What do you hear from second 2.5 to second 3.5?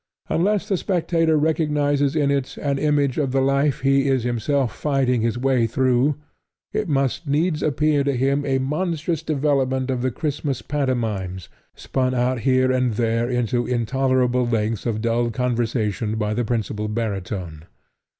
an image of the